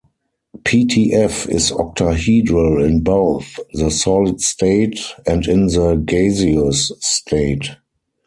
[0.63, 7.69] PtF is octahedral in both the solid state and in the gaseous state.